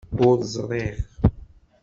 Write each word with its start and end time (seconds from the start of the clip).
Ur 0.25 0.37
ẓriɣ. 0.53 0.97